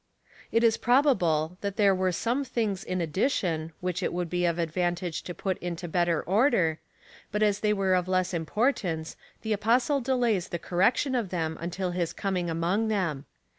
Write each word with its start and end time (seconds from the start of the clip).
It 0.51 0.63
is 0.63 0.79
j)ro 0.79 1.03
bable, 1.03 1.57
that 1.61 1.75
there 1.75 1.93
were 1.93 2.11
some 2.11 2.43
things 2.43 2.83
in 2.83 3.01
addition, 3.01 3.71
which 3.81 4.01
it 4.01 4.11
would 4.11 4.31
be 4.31 4.45
of 4.45 4.57
advantage 4.57 5.21
to 5.21 5.35
put 5.35 5.59
into 5.59 5.87
better 5.87 6.23
order, 6.23 6.79
but 7.31 7.43
as 7.43 7.59
they 7.59 7.71
were 7.71 7.93
of 7.93 8.07
less 8.07 8.33
importance, 8.33 9.15
the 9.43 9.53
Apostle 9.53 10.01
delays 10.01 10.47
the 10.47 10.57
correction 10.57 11.13
of 11.13 11.29
them 11.29 11.55
until 11.61 11.91
his 11.91 12.13
coming 12.13 12.49
among 12.49 12.87
them. 12.87 13.25